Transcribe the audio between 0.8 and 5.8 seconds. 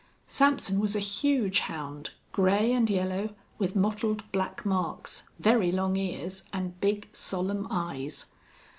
a huge hound, gray and yellow, with mottled black marks, very